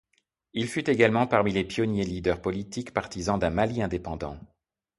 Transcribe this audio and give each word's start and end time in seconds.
Il 0.53 0.67
fut 0.67 0.89
également 0.89 1.27
parmi 1.27 1.51
les 1.53 1.63
pionniers 1.63 2.03
leaders 2.05 2.41
politiques 2.41 2.91
partisan 2.91 3.37
d'un 3.37 3.51
Mali 3.51 3.83
indépendant. 3.83 4.35